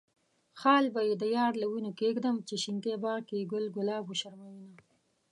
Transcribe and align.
خال 0.59 0.85
به 0.93 1.01
د 1.21 1.23
يار 1.37 1.53
له 1.61 1.65
وينو 1.71 1.91
کيږدم، 1.99 2.35
چې 2.47 2.55
شينکي 2.63 2.93
باغ 3.03 3.19
کې 3.29 3.49
ګل 3.51 3.65
ګلاب 3.75 4.03
وشرموينه. 4.07 4.77